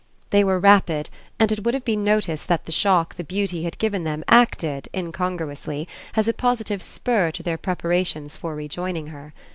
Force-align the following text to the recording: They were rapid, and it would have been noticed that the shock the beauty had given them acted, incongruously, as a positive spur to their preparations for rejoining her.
They 0.31 0.43
were 0.43 0.57
rapid, 0.57 1.11
and 1.39 1.51
it 1.51 1.63
would 1.63 1.75
have 1.75 1.85
been 1.85 2.03
noticed 2.03 2.47
that 2.47 2.65
the 2.65 2.71
shock 2.71 3.13
the 3.17 3.23
beauty 3.23 3.65
had 3.65 3.77
given 3.77 4.03
them 4.03 4.23
acted, 4.27 4.89
incongruously, 4.95 5.87
as 6.15 6.27
a 6.27 6.33
positive 6.33 6.81
spur 6.81 7.29
to 7.29 7.43
their 7.43 7.59
preparations 7.59 8.35
for 8.35 8.55
rejoining 8.55 9.09
her. 9.09 9.35